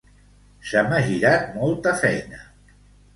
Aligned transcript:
Se 0.69 0.81
m'ha 0.87 1.01
girat 1.09 1.45
molta 1.57 1.93
feina. 1.99 2.41